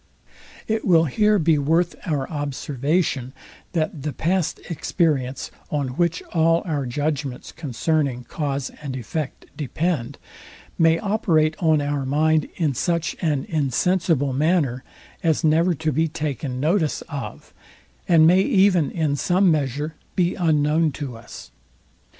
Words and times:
It 0.67 0.83
will 0.83 1.05
here 1.05 1.37
be 1.37 1.59
worth 1.59 1.93
our 2.07 2.27
observation, 2.31 3.33
that 3.73 4.01
the 4.01 4.11
past 4.13 4.59
experience, 4.67 5.51
on 5.69 5.89
which 5.89 6.23
all 6.33 6.63
our 6.65 6.87
judgments 6.87 7.51
concerning 7.51 8.23
cause 8.23 8.71
and 8.81 8.95
effect 8.95 9.45
depend, 9.55 10.17
may 10.79 10.97
operate 10.97 11.55
on 11.59 11.81
our 11.83 12.03
mind 12.03 12.49
in 12.55 12.73
such 12.73 13.15
an 13.21 13.45
insensible 13.47 14.33
manner 14.33 14.83
as 15.21 15.43
never 15.43 15.75
to 15.75 15.91
be 15.91 16.07
taken 16.07 16.59
notice 16.59 17.03
of, 17.03 17.53
and 18.07 18.25
may 18.25 18.41
even 18.41 18.89
in 18.89 19.15
some 19.15 19.51
measure 19.51 19.93
be 20.15 20.33
unknown 20.33 20.91
to 20.93 21.15
us. 21.15 21.51